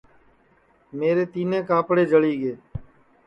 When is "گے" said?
2.41-2.53